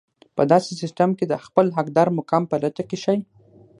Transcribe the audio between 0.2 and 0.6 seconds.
په